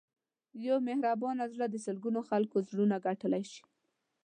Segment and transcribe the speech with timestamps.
[0.67, 3.61] یو مهربان زړه د سلګونو خلکو زړونه ګټلی شي.